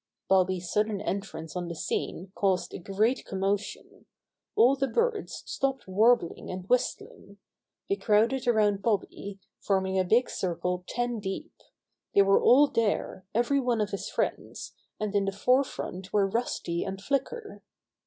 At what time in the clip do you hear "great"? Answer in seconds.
2.79-3.23